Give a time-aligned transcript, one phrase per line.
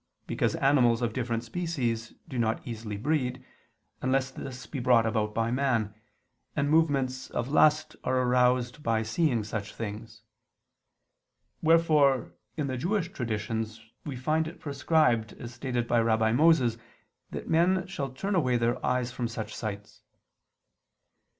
[0.25, 3.45] Because animals of different species do not easily breed,
[4.01, 5.93] unless this be brought about by man;
[6.55, 10.23] and movements of lust are aroused by seeing such things.
[11.61, 16.77] Wherefore in the Jewish traditions we find it prescribed as stated by Rabbi Moses
[17.29, 20.01] that men shall turn away their eyes from such sights.